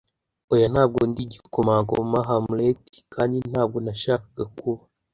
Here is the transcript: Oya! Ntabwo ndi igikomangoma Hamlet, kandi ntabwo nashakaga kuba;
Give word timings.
Oya! 0.53 0.67
Ntabwo 0.73 0.99
ndi 1.09 1.21
igikomangoma 1.27 2.19
Hamlet, 2.29 2.83
kandi 3.13 3.37
ntabwo 3.51 3.77
nashakaga 3.85 4.43
kuba; 4.57 4.83